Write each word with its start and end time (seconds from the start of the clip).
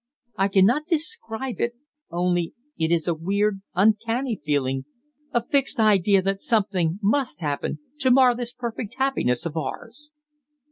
I 0.35 0.47
cannot 0.47 0.87
describe 0.87 1.59
it 1.61 1.75
only 2.09 2.55
it 2.75 2.91
is 2.91 3.07
a 3.07 3.13
weird, 3.13 3.61
uncanny 3.75 4.41
feeling, 4.43 4.85
a 5.31 5.45
fixed 5.45 5.79
idea 5.79 6.23
that 6.23 6.41
something 6.41 6.97
must 7.03 7.41
happen 7.41 7.77
to 7.99 8.09
mar 8.09 8.33
this 8.33 8.51
perfect 8.51 8.95
happiness 8.97 9.45
of 9.45 9.55
ours." 9.55 10.09